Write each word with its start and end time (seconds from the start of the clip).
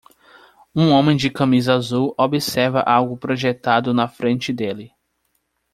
Um 0.75 0.89
homem 0.93 1.15
de 1.15 1.29
camisa 1.29 1.75
azul 1.75 2.15
observa 2.17 2.81
algo 2.81 3.15
projetado 3.15 3.93
na 3.93 4.07
frente 4.07 4.51
dele. 4.51 4.91